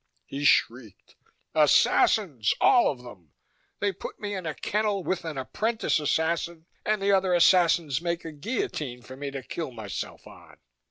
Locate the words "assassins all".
1.53-2.89